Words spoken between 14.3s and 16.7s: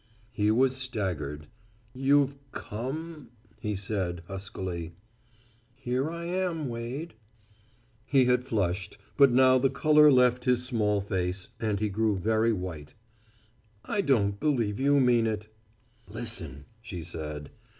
believe you mean it." "Listen,"